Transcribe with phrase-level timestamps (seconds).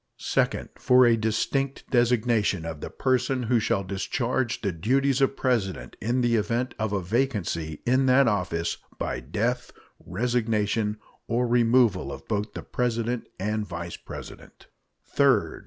[0.17, 0.69] Second.
[0.79, 6.21] For a distinct designation of the person who shall discharge the duties of President in
[6.21, 9.71] the event of a vacancy in that office by the death,
[10.03, 14.65] resignation, or removal of both the President and Vice President.
[15.05, 15.59] Third.